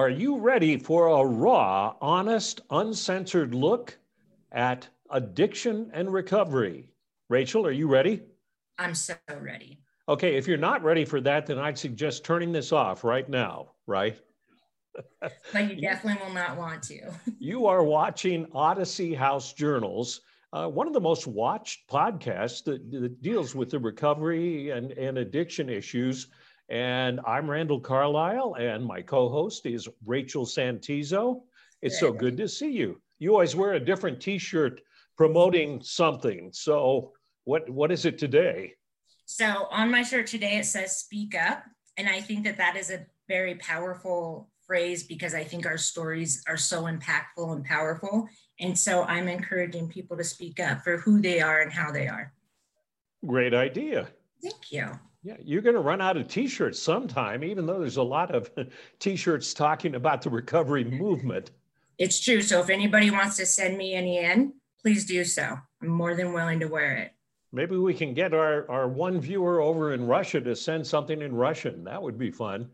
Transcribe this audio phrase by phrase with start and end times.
[0.00, 3.98] Are you ready for a raw, honest, uncensored look
[4.50, 6.88] at addiction and recovery?
[7.28, 8.22] Rachel, are you ready?
[8.78, 9.82] I'm so ready.
[10.08, 13.72] Okay, if you're not ready for that, then I'd suggest turning this off right now,
[13.86, 14.18] right?
[15.20, 17.12] but you definitely will not want to.
[17.38, 20.22] you are watching Odyssey House Journals,
[20.54, 25.18] uh, one of the most watched podcasts that, that deals with the recovery and, and
[25.18, 26.28] addiction issues.
[26.70, 31.42] And I'm Randall Carlisle, and my co host is Rachel Santizo.
[31.82, 33.00] It's so good to see you.
[33.18, 34.80] You always wear a different t shirt
[35.16, 36.50] promoting something.
[36.52, 37.12] So,
[37.44, 38.74] what, what is it today?
[39.24, 41.64] So, on my shirt today, it says Speak Up.
[41.96, 46.44] And I think that that is a very powerful phrase because I think our stories
[46.46, 48.28] are so impactful and powerful.
[48.60, 52.06] And so I'm encouraging people to speak up for who they are and how they
[52.06, 52.32] are.
[53.26, 54.08] Great idea.
[54.40, 54.92] Thank you.
[55.22, 58.34] Yeah, you're going to run out of t shirts sometime, even though there's a lot
[58.34, 58.50] of
[58.98, 61.50] t shirts talking about the recovery movement.
[61.98, 62.40] It's true.
[62.40, 65.58] So if anybody wants to send me any in, please do so.
[65.82, 67.12] I'm more than willing to wear it.
[67.52, 71.34] Maybe we can get our, our one viewer over in Russia to send something in
[71.34, 71.84] Russian.
[71.84, 72.70] That would be fun.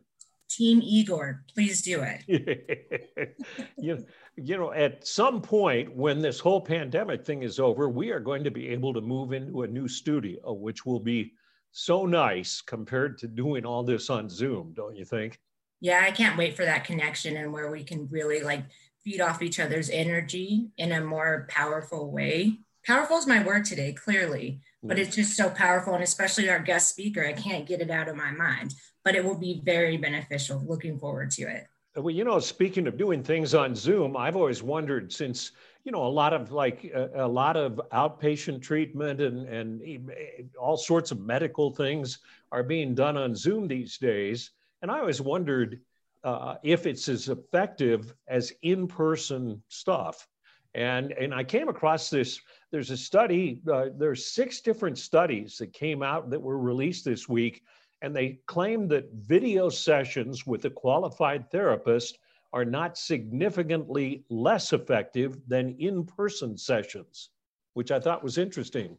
[0.49, 3.37] Team Igor, please do it.
[3.79, 8.21] you, you know, at some point when this whole pandemic thing is over, we are
[8.21, 11.33] going to be able to move into a new studio, which will be
[11.77, 15.39] so nice compared to doing all this on Zoom, don't you think?
[15.81, 18.65] Yeah, I can't wait for that connection and where we can really like
[19.05, 22.59] feed off each other's energy in a more powerful way.
[22.87, 25.01] Powerful is my word today, clearly, but mm.
[25.01, 25.95] it's just so powerful.
[25.95, 28.75] And especially our guest speaker, I can't get it out of my mind
[29.07, 30.61] but it will be very beneficial.
[30.67, 31.69] Looking forward to it.
[31.95, 35.53] Well, you know, speaking of doing things on Zoom, I've always wondered since
[35.87, 40.13] you know a lot of like a, a lot of outpatient treatment and and
[40.61, 42.19] all sorts of medical things
[42.51, 44.51] are being done on Zoom these days,
[44.83, 45.81] and I always wondered
[46.25, 50.27] uh, if it's as effective as in-person stuff.
[50.75, 52.41] And and I came across this.
[52.73, 53.63] There's a study.
[53.73, 57.63] Uh, there's six different studies that came out that were released this week
[58.03, 62.19] and they claim that video sessions with a qualified therapist
[62.57, 67.29] are not significantly less effective than in person sessions,
[67.75, 68.97] which I thought was interesting.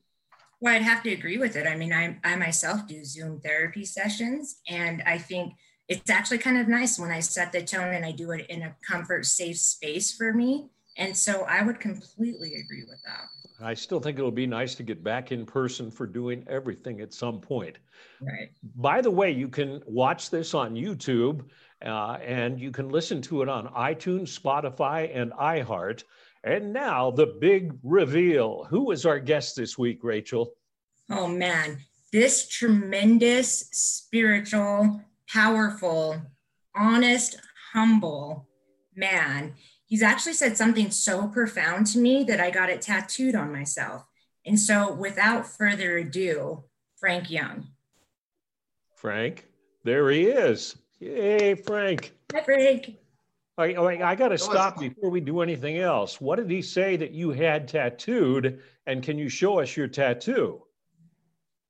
[0.61, 1.65] Well, I'd have to agree with it.
[1.65, 5.55] I mean, I, I myself do Zoom therapy sessions, and I think
[5.87, 8.61] it's actually kind of nice when I set the tone and I do it in
[8.61, 10.69] a comfort, safe space for me.
[10.95, 13.23] And so I would completely agree with that.
[13.59, 17.11] I still think it'll be nice to get back in person for doing everything at
[17.11, 17.77] some point.
[18.21, 18.51] Right.
[18.75, 21.45] By the way, you can watch this on YouTube
[21.85, 26.03] uh, and you can listen to it on iTunes, Spotify, and iHeart.
[26.43, 28.65] And now the big reveal.
[28.69, 30.53] Who is our guest this week, Rachel?
[31.09, 31.79] Oh, man.
[32.11, 36.21] This tremendous, spiritual, powerful,
[36.75, 37.39] honest,
[37.73, 38.47] humble
[38.95, 39.53] man
[39.87, 44.05] he's actually said something so profound to me that I got it tattooed on myself.
[44.45, 46.65] And so, without further ado,
[46.99, 47.67] Frank Young.
[48.95, 49.47] Frank,
[49.83, 50.77] there he is.
[50.99, 52.13] Hey, Frank.
[52.33, 52.95] Hi, Frank.
[53.57, 56.21] I, I, I got to stop before we do anything else.
[56.21, 58.61] What did he say that you had tattooed?
[58.85, 60.63] And can you show us your tattoo?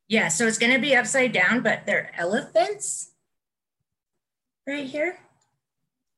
[0.07, 3.11] Yeah, so it's going to be upside down, but they're elephants
[4.65, 5.19] right here.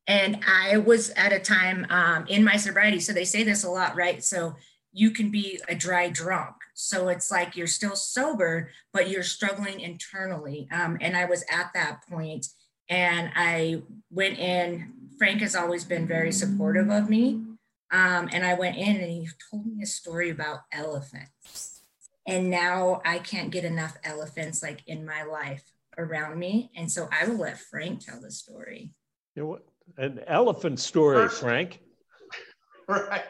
[0.07, 2.99] And I was at a time um, in my sobriety.
[2.99, 4.23] So they say this a lot, right?
[4.23, 4.55] So
[4.91, 6.55] you can be a dry drunk.
[6.73, 10.67] So it's like you're still sober, but you're struggling internally.
[10.71, 12.47] Um, and I was at that point
[12.89, 14.93] and I went in.
[15.17, 17.43] Frank has always been very supportive of me.
[17.91, 21.81] Um, and I went in and he told me a story about elephants.
[22.27, 25.63] And now I can't get enough elephants like in my life
[25.97, 26.71] around me.
[26.75, 28.93] And so I will let Frank tell the story.
[29.35, 29.59] You know
[29.97, 31.79] an elephant story, First, Frank.
[32.87, 33.23] Right.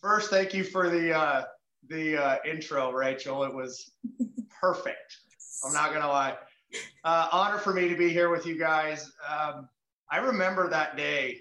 [0.00, 1.44] First, thank you for the uh,
[1.88, 3.44] the uh, intro, Rachel.
[3.44, 3.92] It was
[4.60, 5.18] perfect.
[5.64, 6.36] I'm not gonna lie.
[7.04, 9.12] Uh, honor for me to be here with you guys.
[9.28, 9.68] Um,
[10.10, 11.38] I remember that day.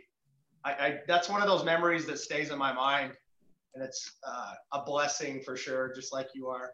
[0.65, 3.13] I, I, that's one of those memories that stays in my mind,
[3.75, 6.71] and it's uh, a blessing for sure, just like you are.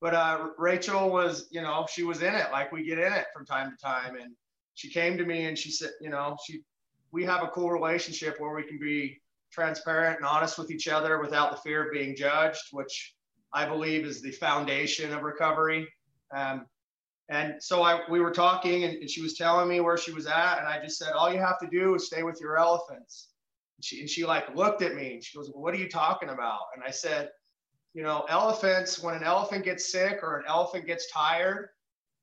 [0.00, 3.26] But uh, Rachel was, you know, she was in it, like we get in it
[3.34, 4.34] from time to time, and
[4.74, 6.60] she came to me and she said, you know, she
[7.12, 9.20] we have a cool relationship where we can be
[9.50, 13.14] transparent and honest with each other without the fear of being judged, which
[13.54, 15.88] I believe is the foundation of recovery.
[16.36, 16.66] Um,
[17.28, 20.26] and so I, we were talking, and, and, she was telling me where she was
[20.26, 23.30] at, and I just said, "All you have to do is stay with your elephants."
[23.76, 26.28] And she, and she like looked at me, and she goes, "What are you talking
[26.28, 27.30] about?" And I said,
[27.94, 29.02] "You know, elephants.
[29.02, 31.70] When an elephant gets sick or an elephant gets tired,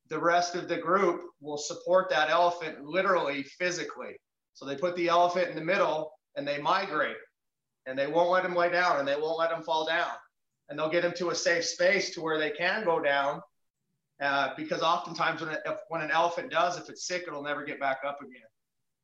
[0.10, 4.16] the rest of the group will support that elephant literally, physically.
[4.54, 7.18] So they put the elephant in the middle and they migrate
[7.86, 10.12] and they won't let him lay down and they won't let him fall down.
[10.70, 13.42] And they'll get him to a safe space to where they can go down
[14.22, 17.80] uh, because oftentimes when, if, when an elephant does, if it's sick, it'll never get
[17.80, 18.42] back up again.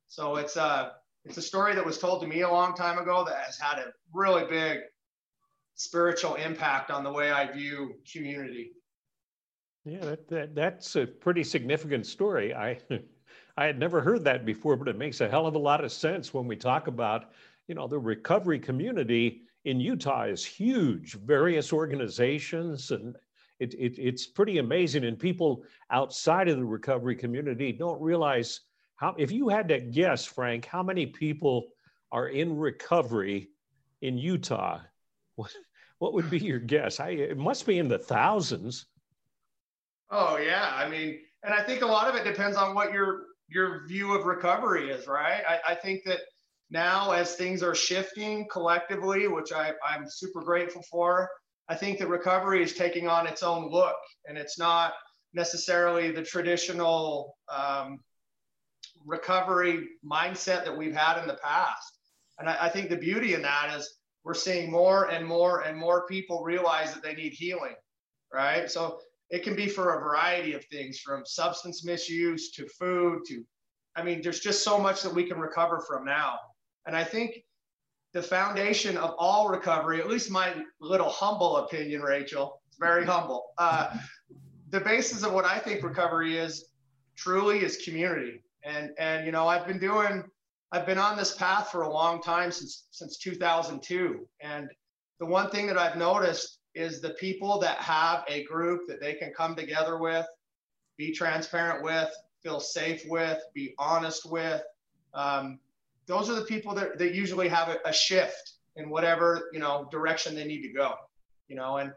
[0.08, 0.90] So it's a, uh,
[1.24, 3.78] it's a story that was told to me a long time ago that has had
[3.78, 4.78] a really big
[5.74, 8.72] spiritual impact on the way I view community.
[9.84, 12.54] Yeah, that, that, that's a pretty significant story.
[12.54, 12.78] I
[13.56, 15.92] I had never heard that before, but it makes a hell of a lot of
[15.92, 17.32] sense when we talk about,
[17.68, 21.14] you know, the recovery community in Utah is huge.
[21.14, 23.16] Various organizations and
[23.60, 25.04] it, it, it's pretty amazing.
[25.04, 28.60] And people outside of the recovery community don't realize
[28.96, 29.14] how.
[29.18, 31.68] If you had to guess, Frank, how many people
[32.10, 33.50] are in recovery
[34.00, 34.80] in Utah?
[35.36, 35.52] What,
[35.98, 36.98] what would be your guess?
[36.98, 38.86] I, it must be in the thousands.
[40.10, 43.26] Oh yeah, I mean, and I think a lot of it depends on what your
[43.48, 45.42] your view of recovery is, right?
[45.48, 46.20] I, I think that
[46.70, 51.28] now as things are shifting collectively, which I, I'm super grateful for,
[51.70, 53.96] I think that recovery is taking on its own look,
[54.26, 54.92] and it's not
[55.32, 58.00] necessarily the traditional um,
[59.06, 61.98] recovery mindset that we've had in the past.
[62.38, 65.78] And I, I think the beauty in that is we're seeing more and more and
[65.78, 67.76] more people realize that they need healing,
[68.34, 68.70] right?
[68.70, 68.98] So
[69.30, 73.44] it can be for a variety of things from substance misuse to food to
[73.96, 76.38] i mean there's just so much that we can recover from now
[76.86, 77.42] and i think
[78.12, 82.60] the foundation of all recovery at least my little humble opinion rachel.
[82.68, 83.52] It's very humble.
[83.58, 83.96] Uh,
[84.70, 86.66] the basis of what i think recovery is
[87.16, 88.42] truly is community.
[88.62, 90.24] And and you know i've been doing
[90.72, 94.68] i've been on this path for a long time since since 2002 and
[95.18, 99.14] the one thing that i've noticed is the people that have a group that they
[99.14, 100.26] can come together with,
[100.96, 102.10] be transparent with,
[102.42, 104.62] feel safe with, be honest with.
[105.14, 105.58] Um,
[106.06, 109.88] those are the people that, that usually have a, a shift in whatever you know
[109.90, 110.94] direction they need to go.
[111.48, 111.92] You know, and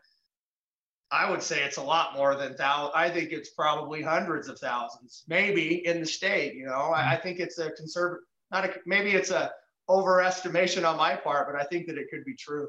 [1.12, 2.94] I would say it's a lot more than thousands.
[2.96, 6.56] I think it's probably hundreds of thousands, maybe in the state.
[6.56, 9.52] You know, I, I think it's a conservative, not a, maybe it's a
[9.90, 12.68] overestimation on my part, but I think that it could be true.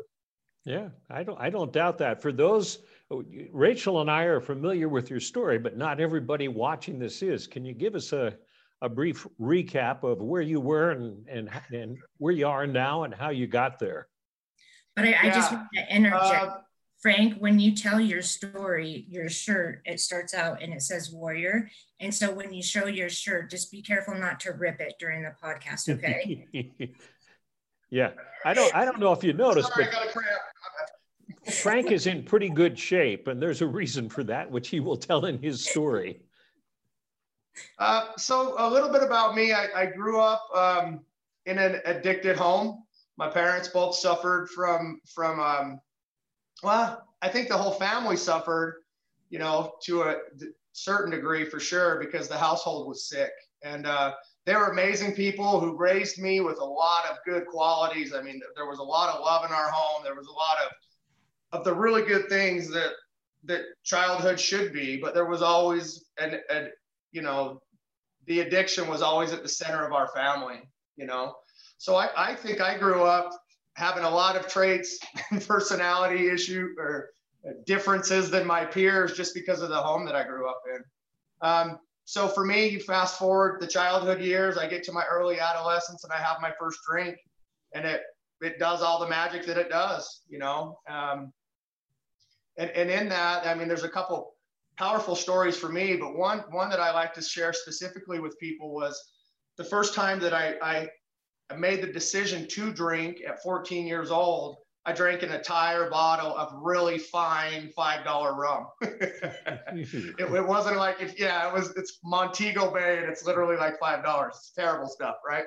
[0.64, 2.22] Yeah, I don't I don't doubt that.
[2.22, 2.78] For those
[3.10, 7.46] oh, Rachel and I are familiar with your story, but not everybody watching this is.
[7.46, 8.36] Can you give us a
[8.84, 13.14] a brief recap of where you were and and and where you are now and
[13.14, 14.08] how you got there?
[14.94, 15.20] But I, yeah.
[15.22, 16.44] I just want to interject.
[16.44, 16.56] Uh,
[17.00, 21.68] Frank, when you tell your story, your shirt, it starts out and it says warrior.
[22.00, 25.22] And so when you show your shirt, just be careful not to rip it during
[25.22, 26.46] the podcast, okay?
[27.90, 28.12] yeah.
[28.44, 29.88] I don't I don't know if you noticed, Sorry,
[31.44, 34.80] but Frank is in pretty good shape, and there's a reason for that, which he
[34.80, 36.20] will tell in his story.
[37.78, 41.00] Uh, so, a little bit about me I, I grew up um,
[41.46, 42.84] in an addicted home.
[43.16, 45.80] My parents both suffered from, from um,
[46.62, 48.82] well, I think the whole family suffered,
[49.30, 50.16] you know, to a
[50.72, 53.30] certain degree for sure, because the household was sick.
[53.62, 54.14] And uh,
[54.44, 58.12] they were amazing people who raised me with a lot of good qualities.
[58.12, 60.02] I mean, there was a lot of love in our home.
[60.04, 60.72] There was a lot of
[61.52, 62.90] of the really good things that
[63.44, 66.70] that childhood should be, but there was always an, an
[67.14, 67.62] you know,
[68.26, 70.60] the addiction was always at the center of our family,
[70.96, 71.36] you know.
[71.78, 73.30] So I, I think I grew up
[73.74, 74.98] having a lot of traits
[75.30, 77.10] and personality issue or
[77.66, 80.84] differences than my peers just because of the home that I grew up in.
[81.40, 85.38] Um, so for me, you fast forward the childhood years, I get to my early
[85.38, 87.16] adolescence and I have my first drink
[87.74, 88.02] and it,
[88.40, 90.78] it does all the magic that it does, you know?
[90.88, 91.32] Um,
[92.58, 94.33] and, and in that, I mean, there's a couple
[94.76, 98.72] powerful stories for me, but one one that I like to share specifically with people
[98.74, 99.02] was
[99.56, 100.88] the first time that I, I,
[101.56, 104.56] made the decision to drink at 14 years old.
[104.86, 108.66] I drank an entire bottle of really fine five dollar rum.
[108.82, 113.78] it, it, wasn't like if yeah, it was it's Montego Bay and it's literally like
[113.78, 114.34] five dollars.
[114.36, 115.44] It's terrible stuff, right?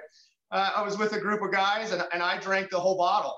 [0.51, 3.37] Uh, I was with a group of guys and, and I drank the whole bottle.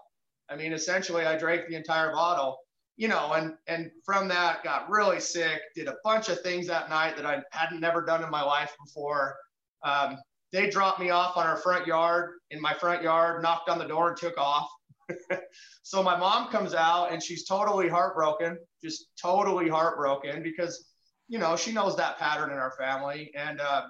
[0.50, 2.60] I mean, essentially, I drank the entire bottle
[3.00, 5.62] you know, and and from that got really sick.
[5.74, 8.76] Did a bunch of things that night that I hadn't never done in my life
[8.86, 9.38] before.
[9.86, 10.18] Um,
[10.52, 13.88] they dropped me off on our front yard in my front yard, knocked on the
[13.88, 14.68] door and took off.
[15.84, 20.90] so my mom comes out and she's totally heartbroken, just totally heartbroken because
[21.30, 23.84] you know she knows that pattern in our family, and uh,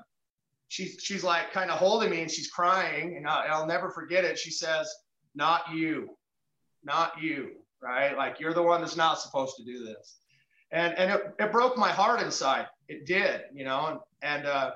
[0.67, 4.23] she's she's like kind of holding me and she's crying, and I'll, I'll never forget
[4.23, 4.37] it.
[4.37, 4.87] She says,
[5.33, 6.15] "Not you,
[6.83, 8.17] not you." Right?
[8.17, 10.17] Like you're the one that's not supposed to do this.
[10.71, 12.67] And, and it, it broke my heart inside.
[12.87, 14.71] It did, you know, and, and uh,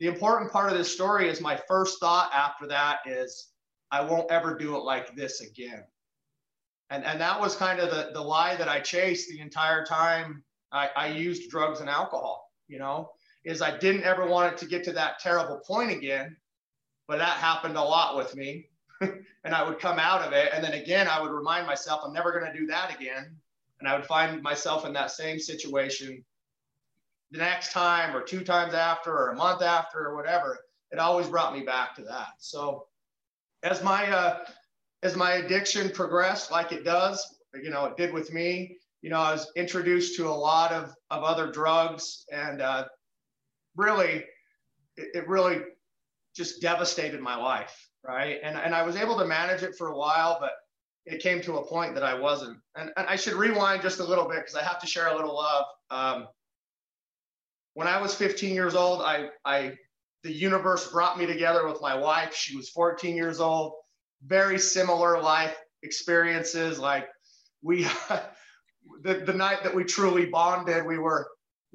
[0.00, 3.48] the important part of this story is my first thought after that is
[3.90, 5.84] I won't ever do it like this again.
[6.90, 10.42] And, and that was kind of the, the lie that I chased the entire time
[10.72, 13.10] I, I used drugs and alcohol, you know,
[13.44, 16.36] is I didn't ever want it to get to that terrible point again.
[17.06, 18.68] But that happened a lot with me.
[19.44, 20.50] and I would come out of it.
[20.52, 23.36] And then again, I would remind myself, I'm never going to do that again.
[23.80, 26.24] And I would find myself in that same situation
[27.30, 30.58] the next time or two times after or a month after or whatever.
[30.90, 32.28] It always brought me back to that.
[32.38, 32.86] So
[33.62, 34.44] as my, uh,
[35.02, 39.20] as my addiction progressed, like it does, you know, it did with me, you know,
[39.20, 42.86] I was introduced to a lot of, of other drugs and uh,
[43.76, 44.24] really,
[44.96, 45.60] it, it really
[46.34, 47.87] just devastated my life.
[48.06, 48.38] Right.
[48.42, 50.52] And, and I was able to manage it for a while, but
[51.04, 52.58] it came to a point that I wasn't.
[52.76, 55.14] And, and I should rewind just a little bit because I have to share a
[55.14, 55.64] little love.
[55.90, 56.28] Um,
[57.74, 59.72] when I was 15 years old, I, I,
[60.22, 62.34] the universe brought me together with my wife.
[62.34, 63.72] She was 14 years old,
[64.24, 66.78] very similar life experiences.
[66.78, 67.08] Like
[67.62, 67.84] we,
[69.02, 71.28] the, the night that we truly bonded, we were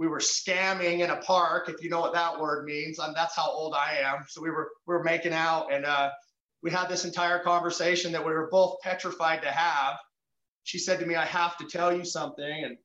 [0.03, 2.99] we were scamming in a park, if you know what that word means.
[2.99, 4.25] And that's how old I am.
[4.27, 6.09] So we were we were making out, and uh,
[6.61, 9.95] we had this entire conversation that we were both petrified to have.
[10.63, 12.75] She said to me, "I have to tell you something," and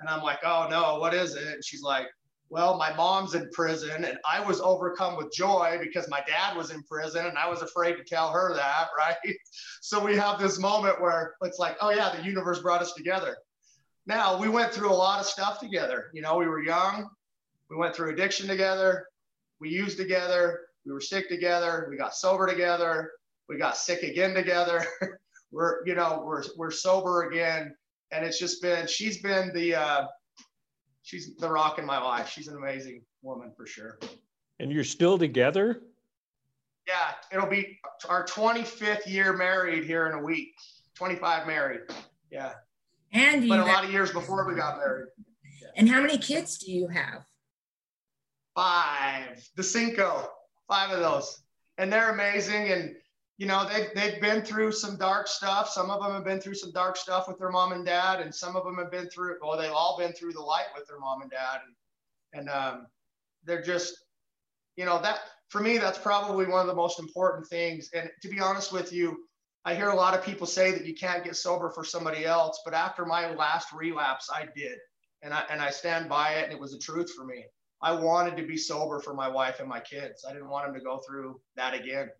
[0.00, 2.06] and I'm like, "Oh no, what is it?" And she's like,
[2.48, 6.70] "Well, my mom's in prison, and I was overcome with joy because my dad was
[6.70, 9.16] in prison, and I was afraid to tell her that, right?"
[9.82, 13.36] So we have this moment where it's like, "Oh yeah, the universe brought us together."
[14.06, 16.10] Now, we went through a lot of stuff together.
[16.14, 17.08] You know, we were young,
[17.68, 19.06] we went through addiction together,
[19.60, 23.10] we used together, we were sick together, we got sober together,
[23.48, 24.84] we got sick again together.
[25.50, 27.74] we're, you know, we're, we're sober again.
[28.12, 30.06] And it's just been, she's been the, uh,
[31.02, 32.28] she's the rock in my life.
[32.28, 33.98] She's an amazing woman for sure.
[34.60, 35.82] And you're still together?
[36.86, 40.54] Yeah, it'll be our 25th year married here in a week.
[40.94, 41.80] 25 married.
[42.30, 42.52] Yeah.
[43.16, 45.06] And but a lot of years before we got married.
[45.76, 47.24] And how many kids do you have?
[48.54, 49.42] Five.
[49.56, 50.28] The Cinco.
[50.68, 51.42] Five of those.
[51.78, 52.72] And they're amazing.
[52.72, 52.94] And
[53.38, 55.68] you know, they've, they've been through some dark stuff.
[55.68, 58.34] Some of them have been through some dark stuff with their mom and dad, and
[58.34, 60.98] some of them have been through, well, they've all been through the light with their
[60.98, 61.60] mom and dad.
[62.32, 62.86] And, and um,
[63.44, 63.94] they're just,
[64.76, 67.90] you know, that for me, that's probably one of the most important things.
[67.94, 69.18] And to be honest with you,
[69.66, 72.62] I hear a lot of people say that you can't get sober for somebody else,
[72.64, 74.78] but after my last relapse, I did.
[75.22, 76.44] And I, and I stand by it.
[76.44, 77.46] And it was the truth for me.
[77.82, 80.24] I wanted to be sober for my wife and my kids.
[80.24, 82.10] I didn't want them to go through that again,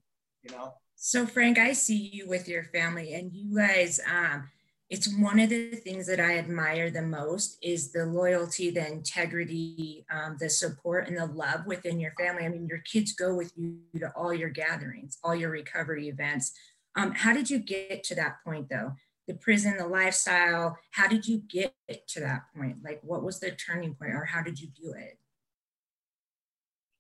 [0.43, 0.75] you know?
[0.97, 4.49] So Frank, I see you with your family and you guys, um,
[4.91, 10.05] it's one of the things that I admire the most is the loyalty, the integrity,
[10.11, 12.45] um, the support, and the love within your family.
[12.45, 16.53] I mean, your kids go with you to all your gatherings, all your recovery events.
[16.97, 18.95] Um, how did you get to that point though?
[19.29, 21.75] The prison, the lifestyle, how did you get
[22.09, 22.79] to that point?
[22.83, 25.19] Like what was the turning point or how did you do it?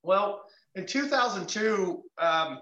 [0.02, 2.60] Well, in 2002, um,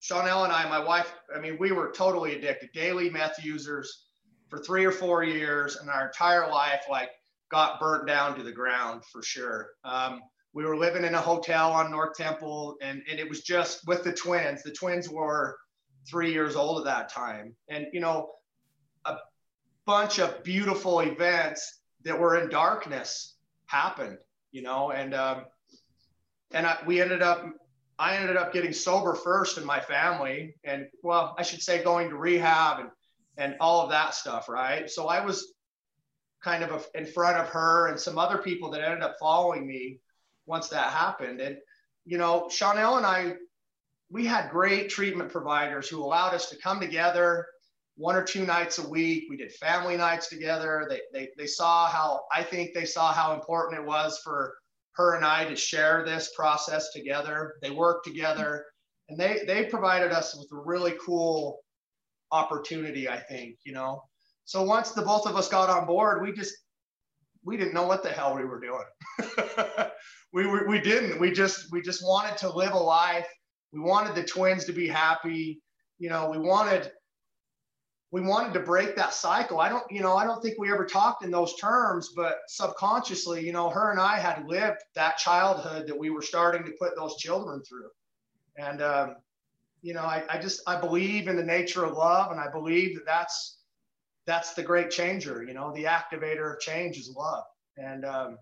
[0.00, 4.06] Chanel and I, my wife, I mean, we were totally addicted, daily meth users
[4.48, 7.10] for three or four years, and our entire life like
[7.50, 9.70] got burnt down to the ground for sure.
[9.84, 10.20] Um,
[10.52, 14.04] we were living in a hotel on North Temple, and, and it was just with
[14.04, 14.62] the twins.
[14.62, 15.56] The twins were
[16.08, 17.54] three years old at that time.
[17.68, 18.30] And, you know,
[19.04, 19.16] a
[19.86, 23.36] bunch of beautiful events that were in darkness
[23.66, 24.18] happened,
[24.50, 25.44] you know, and, um,
[26.52, 27.44] and I, we ended up,
[27.98, 30.54] I ended up getting sober first in my family.
[30.64, 32.90] And well, I should say going to rehab and,
[33.36, 34.48] and all of that stuff.
[34.48, 34.88] Right.
[34.88, 35.54] So I was
[36.42, 39.98] kind of in front of her and some other people that ended up following me
[40.46, 41.40] once that happened.
[41.40, 41.58] And,
[42.06, 43.34] you know, Chanel and I
[44.10, 47.46] we had great treatment providers who allowed us to come together
[47.96, 49.24] one or two nights a week.
[49.28, 50.86] We did family nights together.
[50.88, 54.54] They, they, they saw how, I think they saw how important it was for
[54.92, 57.54] her and I to share this process together.
[57.60, 58.64] They worked together
[59.08, 61.58] and they, they provided us with a really cool
[62.30, 64.02] opportunity, I think, you know.
[64.44, 66.54] So once the both of us got on board, we just,
[67.44, 69.88] we didn't know what the hell we were doing.
[70.32, 73.26] we, we, didn't, we just, we just wanted to live a life
[73.72, 75.60] we wanted the twins to be happy.
[75.98, 76.92] You know, we wanted
[78.10, 79.60] we wanted to break that cycle.
[79.60, 83.44] I don't, you know, I don't think we ever talked in those terms, but subconsciously,
[83.44, 86.96] you know, her and I had lived that childhood that we were starting to put
[86.96, 87.90] those children through.
[88.56, 89.16] And, um,
[89.82, 92.94] you know, I, I just, I believe in the nature of love and I believe
[92.96, 93.58] that that's,
[94.24, 97.44] that's the great changer, you know, the activator of change is love.
[97.76, 98.38] And, um,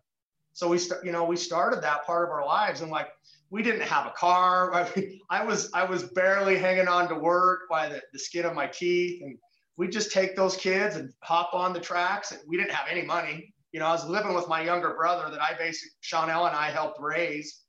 [0.53, 3.09] So we, st- you know, we started that part of our lives, and like
[3.51, 4.75] we didn't have a car.
[4.75, 8.45] I, mean, I was I was barely hanging on to work by the, the skin
[8.45, 9.39] of my teeth, and
[9.77, 12.33] we just take those kids and hop on the tracks.
[12.33, 13.53] And we didn't have any money.
[13.73, 16.71] You know, I was living with my younger brother that I basically Chanel and I
[16.71, 17.63] helped raise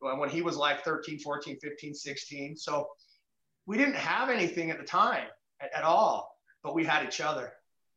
[0.00, 2.56] when he was like 13, 14, 15, 16.
[2.56, 2.88] So
[3.66, 5.26] we didn't have anything at the time
[5.60, 7.52] at, at all, but we had each other.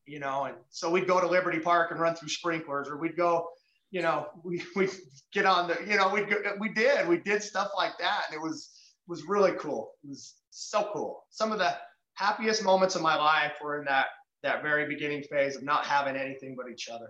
[0.08, 3.16] You know, and so we'd go to Liberty Park and run through sprinklers, or we'd
[3.16, 3.50] go
[3.92, 4.90] you know, we we
[5.32, 6.26] get on the, you know, we
[6.60, 8.72] we did we did stuff like that, and it was
[9.08, 9.92] was really cool.
[10.04, 11.26] It was so cool.
[11.30, 11.76] Some of the
[12.16, 14.08] happiest moments of my life were in that
[14.44, 17.10] that very beginning phase of not having anything but each other.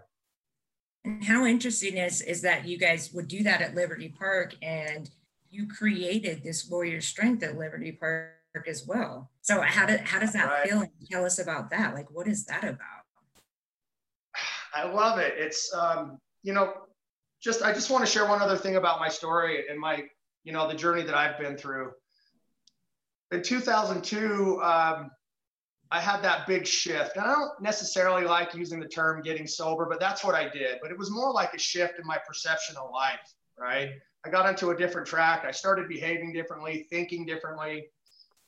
[1.06, 5.10] And how interesting is is that you guys would do that at Liberty Park, and
[5.50, 8.32] you created this warrior strength at Liberty Park
[8.68, 9.32] as well.
[9.42, 10.70] So how did how does that right.
[10.70, 10.86] feel?
[11.10, 11.94] Tell us about that.
[11.94, 12.78] Like, what is that about?
[14.76, 15.34] I love it.
[15.38, 16.74] It's um, you know,
[17.42, 20.04] just I just want to share one other thing about my story and my,
[20.44, 21.92] you know, the journey that I've been through.
[23.32, 25.12] In 2002, um,
[25.92, 27.18] I had that big shift.
[27.18, 30.80] And I don't necessarily like using the term getting sober, but that's what I did.
[30.82, 33.20] But it was more like a shift in my perception of life,
[33.60, 33.92] right?
[34.26, 35.44] I got into a different track.
[35.46, 37.88] I started behaving differently, thinking differently,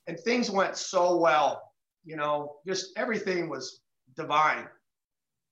[0.08, 1.62] and things went so well.
[2.06, 3.82] You know, just everything was
[4.16, 4.68] divine.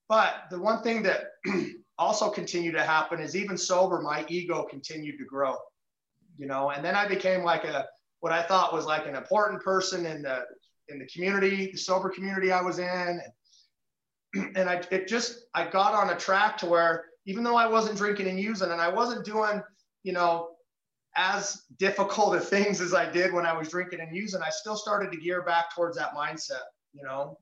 [0.07, 1.23] But the one thing that
[2.01, 5.55] also continued to happen is even sober, my ego continued to grow,
[6.37, 7.85] you know, and then I became like a,
[8.21, 10.45] what I thought was like an important person in the,
[10.89, 13.21] in the community, the sober community I was in.
[14.33, 17.67] And, and I, it just, I got on a track to where even though I
[17.67, 19.61] wasn't drinking and using and I wasn't doing,
[20.03, 20.49] you know,
[21.15, 24.75] as difficult of things as I did when I was drinking and using, I still
[24.75, 27.37] started to gear back towards that mindset, you know.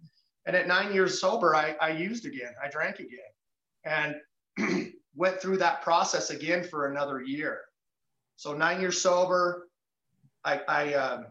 [0.46, 3.20] And at nine years sober, I, I used again, I drank again.
[3.86, 4.16] And
[5.16, 7.62] went through that process again for another year.
[8.36, 9.68] So nine years sober,
[10.44, 11.26] I I, um,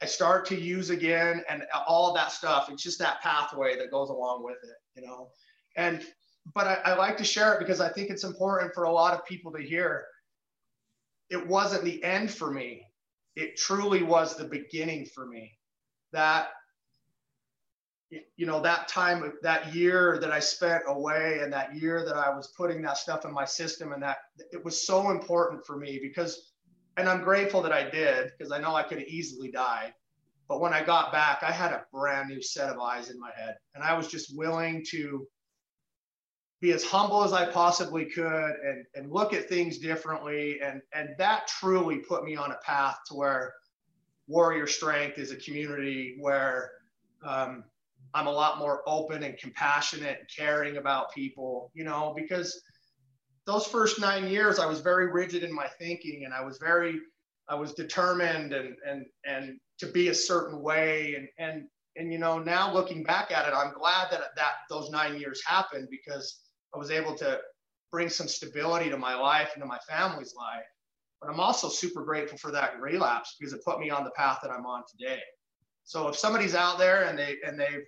[0.00, 2.70] I start to use again, and all that stuff.
[2.70, 5.30] It's just that pathway that goes along with it, you know.
[5.76, 6.04] And
[6.54, 9.14] but I, I like to share it because I think it's important for a lot
[9.14, 10.04] of people to hear.
[11.30, 12.86] It wasn't the end for me.
[13.36, 15.58] It truly was the beginning for me.
[16.12, 16.48] That
[18.10, 22.34] you know that time that year that i spent away and that year that i
[22.34, 24.18] was putting that stuff in my system and that
[24.52, 26.52] it was so important for me because
[26.96, 29.92] and i'm grateful that i did because i know i could have easily died.
[30.48, 33.30] But when i got back i had a brand new set of eyes in my
[33.36, 35.26] head and i was just willing to
[36.60, 40.60] be as humble as i possibly could and, and look at things differently.
[40.60, 43.54] And and that truly put me on a path to where
[44.26, 46.72] warrior strength is a community where
[47.24, 47.64] um,
[48.14, 52.60] I'm a lot more open and compassionate and caring about people, you know, because
[53.46, 57.00] those first nine years I was very rigid in my thinking and I was very,
[57.48, 61.14] I was determined and, and, and to be a certain way.
[61.14, 61.66] And, and,
[61.96, 65.42] and, you know, now looking back at it, I'm glad that, that those nine years
[65.44, 66.40] happened because
[66.74, 67.40] I was able to
[67.90, 70.66] bring some stability to my life and to my family's life.
[71.20, 74.38] But I'm also super grateful for that relapse because it put me on the path
[74.42, 75.20] that I'm on today.
[75.84, 77.84] So if somebody's out there and they and they've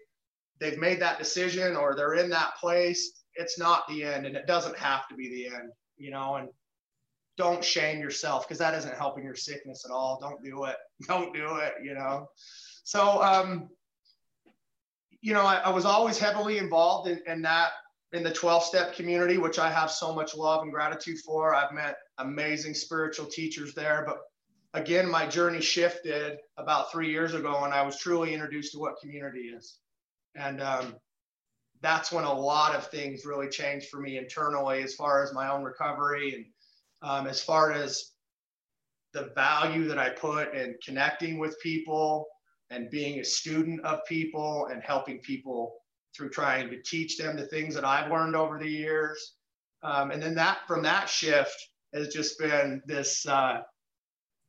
[0.61, 4.47] they've made that decision or they're in that place, it's not the end and it
[4.47, 6.49] doesn't have to be the end, you know, and
[7.37, 10.19] don't shame yourself because that isn't helping your sickness at all.
[10.21, 10.77] Don't do it.
[11.09, 12.29] Don't do it, you know.
[12.85, 13.71] So, um,
[15.23, 17.71] you know, I, I was always heavily involved in, in that,
[18.13, 21.55] in the 12 step community, which I have so much love and gratitude for.
[21.55, 24.19] I've met amazing spiritual teachers there, but
[24.75, 29.01] again, my journey shifted about three years ago and I was truly introduced to what
[29.01, 29.79] community is.
[30.37, 30.97] And um,
[31.83, 35.51] that's when a lot of things really changed for me internally as far as my
[35.51, 36.45] own recovery and
[37.03, 38.13] um, as far as
[39.13, 42.27] the value that I put in connecting with people
[42.71, 45.75] and being a student of people and helping people
[46.17, 49.35] through trying to teach them the things that I've learned over the years.
[49.83, 51.57] Um, and then that from that shift
[51.95, 53.63] has just been this uh,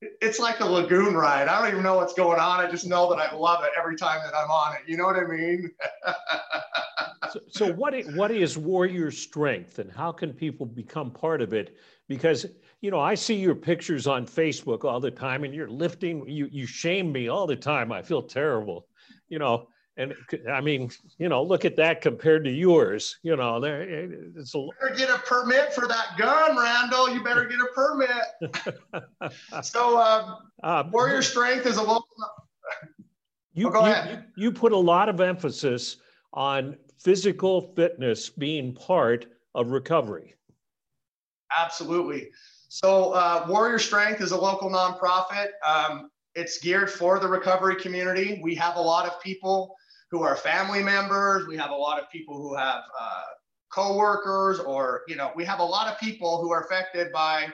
[0.01, 1.47] it's like a lagoon ride.
[1.47, 2.59] I don't even know what's going on.
[2.59, 4.81] I just know that I love it every time that I'm on it.
[4.87, 5.69] You know what I mean?
[7.31, 11.53] so, so what is, what is warrior strength and how can people become part of
[11.53, 11.77] it?
[12.07, 12.45] Because
[12.81, 16.49] you know, I see your pictures on Facebook all the time and you're lifting, you
[16.51, 17.91] you shame me all the time.
[17.91, 18.87] I feel terrible.
[19.29, 19.67] You know,
[20.01, 20.15] and
[20.49, 23.19] I mean, you know, look at that compared to yours.
[23.21, 24.57] You know, there it's a.
[24.57, 27.13] You better get a permit for that gun, Randall.
[27.13, 29.33] You better get a permit.
[29.63, 32.07] so, um, uh, Warrior Strength is a local.
[33.53, 34.25] You, oh, go you, ahead.
[34.35, 35.97] You, you put a lot of emphasis
[36.33, 40.35] on physical fitness being part of recovery?
[41.57, 42.29] Absolutely.
[42.69, 45.49] So, uh, Warrior Strength is a local nonprofit.
[45.67, 48.39] Um, it's geared for the recovery community.
[48.41, 49.75] We have a lot of people
[50.11, 51.47] who are family members.
[51.47, 53.23] We have a lot of people who have uh,
[53.71, 57.47] coworkers, or you know, we have a lot of people who are affected by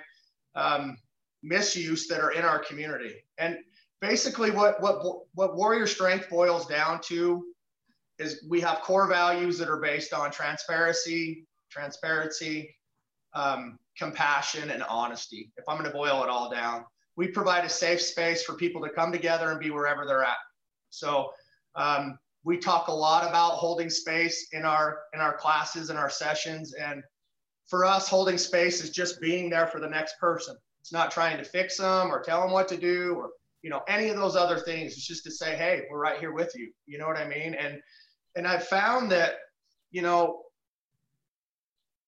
[0.55, 0.97] um,
[1.43, 3.15] misuse that are in our community.
[3.37, 3.57] And
[4.01, 5.01] basically, what what
[5.35, 7.45] what Warrior Strength boils down to
[8.19, 12.75] is we have core values that are based on transparency, transparency,
[13.35, 15.51] um, compassion, and honesty.
[15.57, 18.81] If I'm going to boil it all down, we provide a safe space for people
[18.81, 20.37] to come together and be wherever they're at.
[20.89, 21.29] So
[21.75, 22.17] um,
[22.47, 26.73] we talk a lot about holding space in our in our classes and our sessions,
[26.73, 27.03] and
[27.67, 30.55] for us, holding space is just being there for the next person.
[30.79, 33.31] It's not trying to fix them or tell them what to do or
[33.63, 34.93] you know any of those other things.
[34.93, 36.71] It's just to say, hey, we're right here with you.
[36.85, 37.53] You know what I mean?
[37.53, 37.81] And
[38.37, 39.33] and I've found that
[39.91, 40.43] you know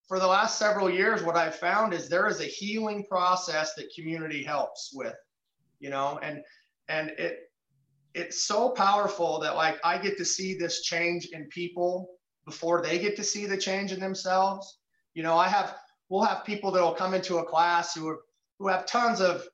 [0.08, 3.93] for the last several years, what I've found is there is a healing process that
[3.93, 5.15] community helps with,
[5.82, 6.41] you know, and
[6.88, 7.48] and it
[8.13, 12.09] it's so powerful that like I get to see this change in people
[12.45, 14.79] before they get to see the change in themselves.
[15.13, 15.75] You know, I have
[16.09, 18.19] we'll have people that will come into a class who are
[18.57, 19.47] who have tons of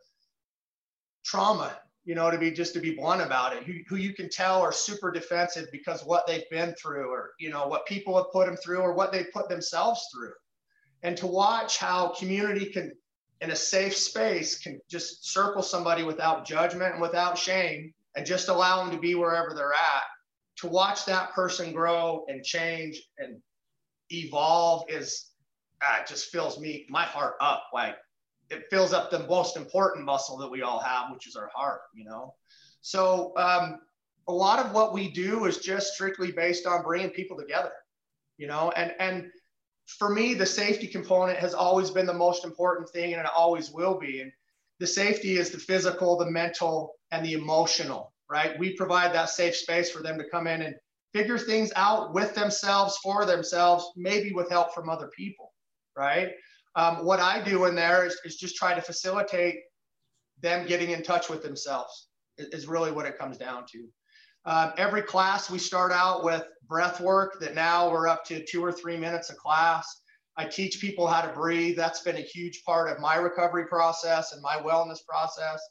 [1.23, 4.29] trauma, you know, to be just to be blunt about it, who, who you can
[4.29, 8.31] tell are super defensive because what they've been through or you know what people have
[8.31, 10.33] put them through or what they put themselves through
[11.03, 12.91] and to watch how community can
[13.41, 18.47] in a safe space can just circle somebody without judgment and without shame and just
[18.47, 20.03] allow them to be wherever they're at.
[20.59, 23.41] To watch that person grow and change and
[24.09, 25.31] evolve is
[25.81, 27.65] uh, just fills me my heart up.
[27.73, 27.95] Like
[28.49, 31.81] it fills up the most important muscle that we all have which is our heart
[31.93, 32.35] you know?
[32.81, 33.79] So um,
[34.27, 37.71] a lot of what we do is just strictly based on bringing people together
[38.37, 38.71] you know?
[38.75, 39.29] And and
[39.85, 43.71] for me, the safety component has always been the most important thing and it always
[43.71, 44.21] will be.
[44.21, 44.31] And
[44.79, 48.59] the safety is the physical, the mental, and the emotional, right?
[48.59, 50.75] We provide that safe space for them to come in and
[51.13, 55.53] figure things out with themselves, for themselves, maybe with help from other people,
[55.95, 56.31] right?
[56.75, 59.55] Um, what I do in there is, is just try to facilitate
[60.41, 63.87] them getting in touch with themselves, is really what it comes down to.
[64.43, 68.63] Um, every class we start out with breath work that now we're up to two
[68.63, 69.87] or three minutes a class.
[70.37, 71.77] I teach people how to breathe.
[71.77, 75.61] That's been a huge part of my recovery process and my wellness process.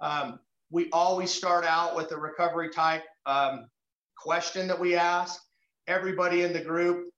[0.00, 0.38] Um,
[0.74, 3.68] we always start out with a recovery type um,
[4.18, 5.40] question that we ask.
[5.86, 7.10] Everybody in the group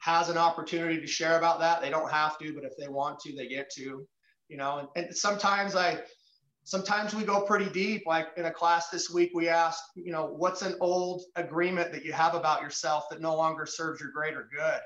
[0.00, 1.80] has an opportunity to share about that.
[1.80, 4.06] They don't have to, but if they want to, they get to.
[4.48, 6.00] You know, and, and sometimes I
[6.64, 10.26] sometimes we go pretty deep like in a class this week we asked you know
[10.36, 14.46] what's an old agreement that you have about yourself that no longer serves your greater
[14.54, 14.80] good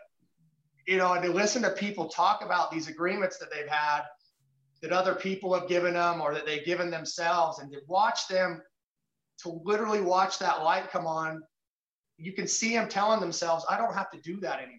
[0.86, 4.02] you know and to listen to people talk about these agreements that they've had
[4.82, 8.60] that other people have given them or that they've given themselves and to watch them
[9.42, 11.42] to literally watch that light come on
[12.18, 14.78] you can see them telling themselves i don't have to do that anymore.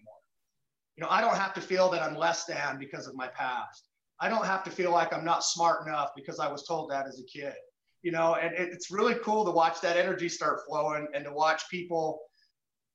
[0.96, 3.88] You know i don't have to feel that i'm less than because of my past.
[4.20, 7.06] I don't have to feel like I'm not smart enough because I was told that
[7.06, 7.54] as a kid,
[8.02, 11.68] you know, and it's really cool to watch that energy start flowing and to watch
[11.70, 12.20] people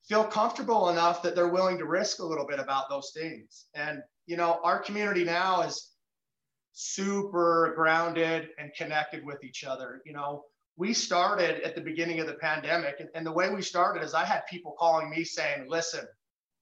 [0.08, 3.66] feel comfortable enough that they're willing to risk a little bit about those things.
[3.76, 5.92] And, you know, our community now is
[6.74, 10.02] super grounded and connected with each other.
[10.06, 10.44] You know,
[10.78, 14.14] we started at the beginning of the pandemic, and, and the way we started is
[14.14, 16.06] I had people calling me saying, listen,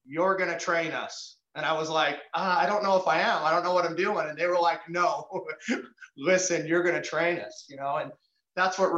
[0.06, 3.20] you're going to train us and I was like, uh, I don't know if I
[3.20, 3.44] am.
[3.44, 4.28] I don't know what I'm doing.
[4.30, 5.28] And they were like, no,
[6.18, 7.96] listen, you're going to train us, you know?
[7.96, 8.12] And
[8.56, 8.92] that's what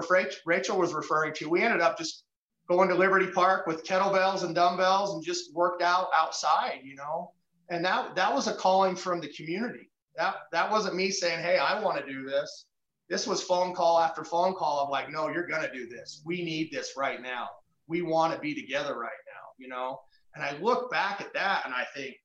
[0.45, 1.50] Rachel was referring to.
[1.50, 2.26] We ended up just
[2.67, 7.32] going to Liberty Park with kettlebells and dumbbells and just worked out outside, you know?
[7.69, 9.88] And that, that was a calling from the community.
[10.19, 12.65] That, that wasn't me saying, hey, I want to do this.
[13.10, 16.21] This was phone call after phone call of like, no, you're to do this.
[16.25, 17.47] We need this right now.
[17.88, 20.01] We want to be together right now, you know?
[20.36, 22.15] And I look back at that and I think,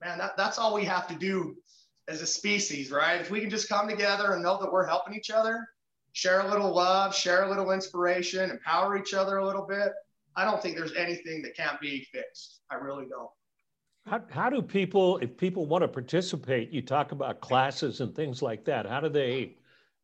[0.00, 1.56] man, that, that's all we have to do
[2.06, 3.20] as a species, right?
[3.20, 5.66] If we can just come together and know that we're helping each other,
[6.12, 9.92] share a little love, share a little inspiration, empower each other a little bit,
[10.36, 12.60] I don't think there's anything that can't be fixed.
[12.70, 13.30] I really don't.
[14.06, 18.40] How, how do people, if people want to participate, you talk about classes and things
[18.40, 19.56] like that, how do they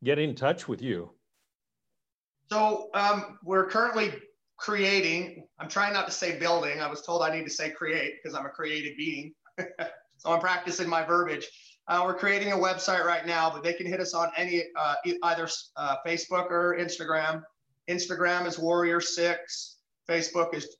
[0.03, 1.11] get in touch with you?
[2.51, 4.13] So um, we're currently
[4.57, 6.81] creating, I'm trying not to say building.
[6.81, 9.35] I was told I need to say create because I'm a creative being.
[10.19, 11.47] so I'm practicing my verbiage.
[11.87, 14.95] Uh, we're creating a website right now, but they can hit us on any uh,
[15.23, 17.43] either uh, Facebook or Instagram.
[17.89, 19.77] Instagram is Warrior Six.
[20.09, 20.77] Facebook is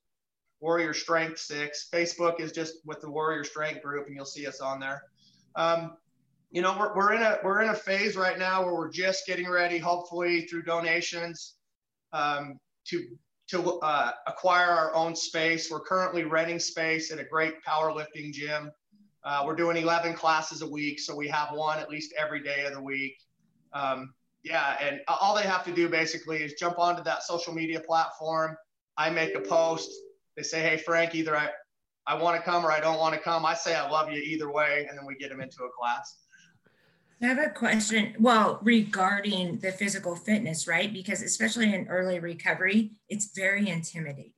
[0.63, 1.89] Warrior Strength Six.
[1.93, 5.03] Facebook is just with the Warrior Strength group, and you'll see us on there.
[5.57, 5.97] Um,
[6.53, 9.27] you know, we're, we're in a we're in a phase right now where we're just
[9.27, 11.57] getting ready, hopefully through donations,
[12.13, 13.05] um, to
[13.49, 15.71] to uh, acquire our own space.
[15.71, 18.71] We're currently renting space at a great powerlifting gym.
[19.25, 22.65] Uh, we're doing 11 classes a week, so we have one at least every day
[22.65, 23.19] of the week.
[23.73, 27.81] Um, yeah, and all they have to do basically is jump onto that social media
[27.81, 28.57] platform.
[28.97, 29.91] I make a post.
[30.37, 31.51] They say, "Hey, Frank, either I,
[32.07, 34.21] I want to come or I don't want to come." I say, "I love you
[34.21, 36.19] either way," and then we get them into a class.
[37.23, 38.17] I have a question.
[38.19, 40.93] Well, regarding the physical fitness, right?
[40.93, 44.33] Because especially in early recovery, it's very intimidating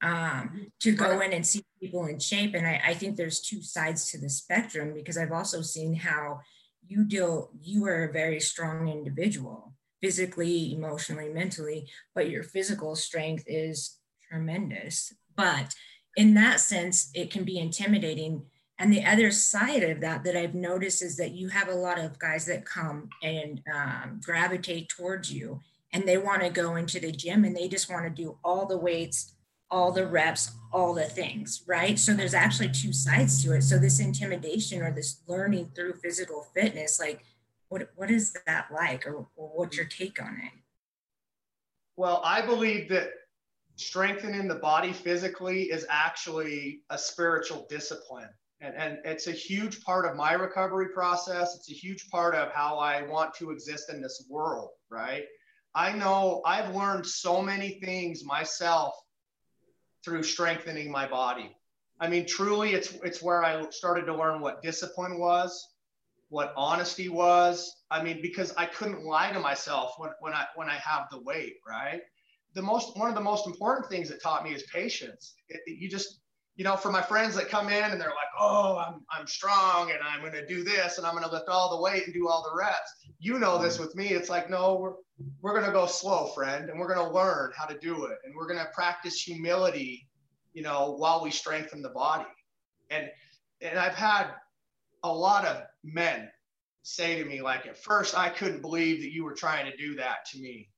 [0.00, 2.54] um, to go in and see people in shape.
[2.54, 6.40] And I, I think there's two sides to the spectrum because I've also seen how
[6.86, 13.44] you deal, you are a very strong individual, physically, emotionally, mentally, but your physical strength
[13.46, 13.98] is
[14.34, 15.14] tremendous.
[15.36, 15.74] But
[16.16, 18.42] in that sense, it can be intimidating
[18.78, 21.98] and the other side of that that I've noticed is that you have a lot
[21.98, 25.60] of guys that come and um, gravitate towards you
[25.92, 28.66] and they want to go into the gym and they just want to do all
[28.66, 29.36] the weights,
[29.70, 31.98] all the reps, all the things, right?
[31.98, 33.62] So there's actually two sides to it.
[33.62, 37.24] So this intimidation or this learning through physical fitness, like
[37.68, 40.58] what, what is that like or, or what's your take on it?
[41.96, 43.10] Well, I believe that
[43.76, 48.28] strengthening the body physically is actually a spiritual discipline
[48.64, 51.54] and, and it's a huge part of my recovery process.
[51.54, 55.24] It's a huge part of how I want to exist in this world, right?
[55.74, 58.94] I know I've learned so many things myself
[60.04, 61.54] through strengthening my body.
[62.00, 65.68] I mean, truly, it's it's where I started to learn what discipline was,
[66.28, 67.70] what honesty was.
[67.90, 71.20] I mean, because I couldn't lie to myself when, when I when I have the
[71.22, 72.00] weight, right?
[72.54, 75.34] The most one of the most important things that taught me is patience.
[75.48, 76.20] It, it, you just
[76.56, 79.90] you know, for my friends that come in and they're like, oh, I'm, I'm strong
[79.90, 82.14] and I'm going to do this and I'm going to lift all the weight and
[82.14, 82.94] do all the reps.
[83.18, 84.08] You know this with me.
[84.08, 84.92] It's like, no, we're,
[85.40, 88.18] we're going to go slow, friend, and we're going to learn how to do it.
[88.24, 90.06] And we're going to practice humility,
[90.52, 92.30] you know, while we strengthen the body.
[92.90, 93.08] And,
[93.60, 94.28] and I've had
[95.02, 96.30] a lot of men
[96.82, 99.96] say to me, like, at first, I couldn't believe that you were trying to do
[99.96, 100.68] that to me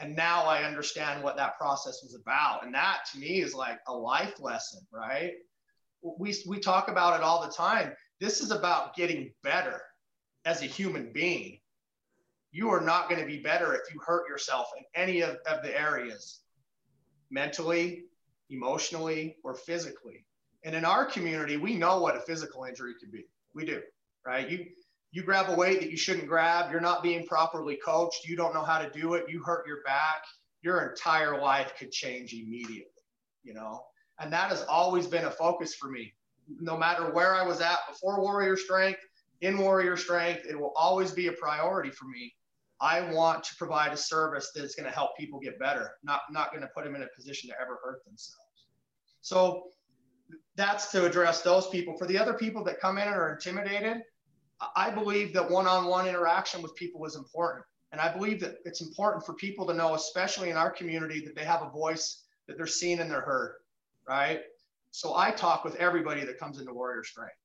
[0.00, 2.64] and now i understand what that process was about.
[2.64, 5.32] And that to me is like a life lesson right?
[6.02, 7.92] We, we talk about it all the time.
[8.20, 9.80] This is about getting better
[10.44, 11.58] as a human being.
[12.52, 15.62] You are not going to be better if you hurt yourself in any of, of
[15.62, 16.40] the areas
[17.30, 18.04] mentally
[18.50, 20.24] emotionally or physically.
[20.64, 23.24] And in our community we know what a physical injury can be.
[23.54, 23.82] We do
[24.28, 24.48] right?
[24.48, 24.66] You
[25.10, 28.54] you grab a weight that you shouldn't grab, you're not being properly coached, you don't
[28.54, 30.22] know how to do it, you hurt your back,
[30.62, 32.84] your entire life could change immediately,
[33.42, 33.80] you know?
[34.20, 36.12] And that has always been a focus for me.
[36.60, 39.00] No matter where I was at before Warrior Strength,
[39.40, 42.34] in Warrior Strength, it will always be a priority for me.
[42.80, 46.50] I want to provide a service that's going to help people get better, not, not
[46.50, 48.66] going to put them in a position to ever hurt themselves.
[49.20, 49.64] So
[50.56, 51.96] that's to address those people.
[51.96, 54.02] For the other people that come in and are intimidated,
[54.74, 57.64] I believe that one-on-one interaction with people is important.
[57.92, 61.34] And I believe that it's important for people to know, especially in our community, that
[61.34, 63.56] they have a voice, that they're seen and they're heard,
[64.06, 64.40] right?
[64.90, 67.36] So I talk with everybody that comes into Warrior Strength.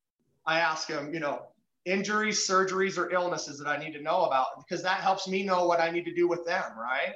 [0.45, 1.47] I ask them, you know,
[1.85, 5.65] injuries, surgeries, or illnesses that I need to know about because that helps me know
[5.65, 7.13] what I need to do with them, right?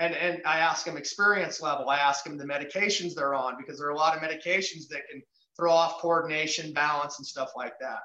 [0.00, 1.90] And and I ask them experience level.
[1.90, 5.08] I ask them the medications they're on because there are a lot of medications that
[5.10, 5.22] can
[5.56, 8.00] throw off coordination, balance, and stuff like that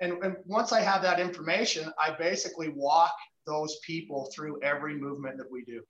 [0.00, 3.14] and, and once I have that information, I basically walk
[3.46, 5.82] those people through every movement that we do,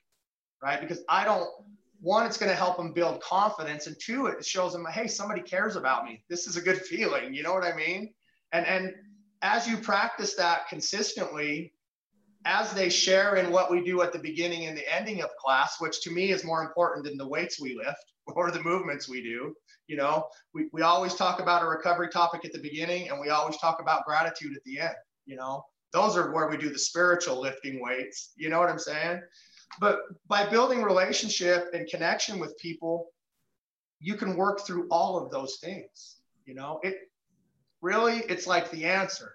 [0.61, 0.79] right?
[0.79, 1.47] Because I don't,
[2.01, 5.41] one, it's going to help them build confidence, and two, it shows them, hey, somebody
[5.41, 6.23] cares about me.
[6.29, 7.33] This is a good feeling.
[7.33, 8.13] You know what I mean?
[8.51, 8.93] And and
[9.41, 11.73] as you practice that consistently,
[12.45, 15.77] as they share in what we do at the beginning and the ending of class,
[15.79, 19.21] which to me is more important than the weights we lift or the movements we
[19.21, 19.53] do,
[19.87, 23.29] you know, we, we always talk about a recovery topic at the beginning and we
[23.29, 24.95] always talk about gratitude at the end.
[25.25, 28.31] You know, those are where we do the spiritual lifting weights.
[28.35, 29.21] You know what I'm saying?
[29.79, 33.09] But by building relationship and connection with people,
[33.99, 36.17] you can work through all of those things.
[36.45, 36.95] You know, it
[37.81, 39.34] really, it's like the answer.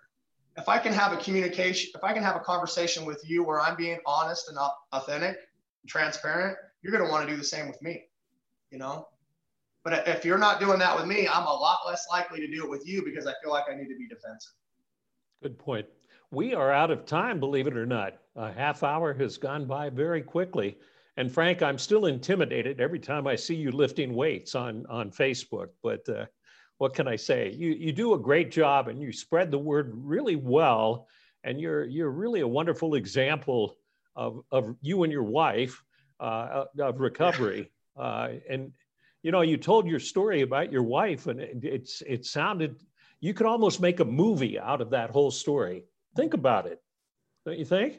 [0.60, 3.60] If I can have a communication, if I can have a conversation with you where
[3.60, 4.58] I'm being honest and
[4.92, 5.38] authentic,
[5.86, 8.04] transparent, you're going to want to do the same with me.
[8.70, 9.08] You know,
[9.82, 12.64] but if you're not doing that with me, I'm a lot less likely to do
[12.64, 14.52] it with you because I feel like I need to be defensive.
[15.42, 15.86] Good point.
[16.30, 18.18] We are out of time, believe it or not.
[18.36, 20.76] A half hour has gone by very quickly.
[21.16, 25.68] And Frank, I'm still intimidated every time I see you lifting weights on, on Facebook.
[25.82, 26.26] But uh,
[26.80, 27.52] what can I say?
[27.52, 31.08] You, you do a great job and you spread the word really well.
[31.44, 33.76] And you're, you're really a wonderful example
[34.16, 35.84] of, of you and your wife
[36.18, 37.70] uh, of recovery.
[37.98, 38.72] Uh, and,
[39.22, 42.76] you know, you told your story about your wife and it, it's, it sounded,
[43.20, 45.84] you could almost make a movie out of that whole story.
[46.16, 46.80] Think about it,
[47.44, 47.98] don't you think?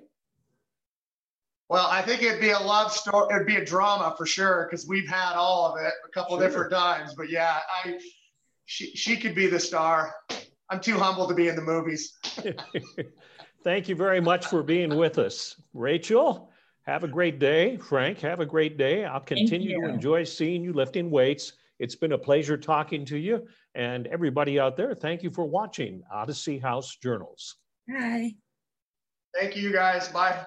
[1.69, 3.35] Well, I think it'd be a love story.
[3.35, 6.47] It'd be a drama for sure because we've had all of it a couple sure.
[6.47, 7.13] different times.
[7.13, 7.99] But yeah, I
[8.71, 10.15] she she could be the star.
[10.69, 12.17] I'm too humble to be in the movies.
[13.65, 16.49] Thank you very much for being with us, Rachel.
[16.83, 18.21] Have a great day, Frank.
[18.21, 19.03] Have a great day.
[19.03, 21.53] I'll continue to enjoy seeing you lifting weights.
[21.79, 23.45] It's been a pleasure talking to you.
[23.75, 27.57] And everybody out there, thank you for watching Odyssey House Journals.
[27.93, 28.33] Hi.
[29.37, 30.07] Thank you, guys.
[30.07, 30.45] Bye.